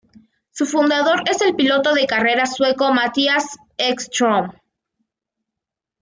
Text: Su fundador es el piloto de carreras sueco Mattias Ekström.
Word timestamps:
Su 0.49 0.65
fundador 0.65 1.21
es 1.29 1.41
el 1.43 1.55
piloto 1.55 1.93
de 1.93 2.07
carreras 2.07 2.55
sueco 2.55 2.91
Mattias 2.91 3.55
Ekström. 3.77 4.51